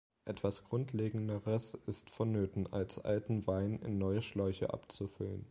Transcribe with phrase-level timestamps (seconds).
[0.25, 5.39] Etwas Grundlegenderes ist vonnöten, als alten Wein in neue Schläuche abzufüllen.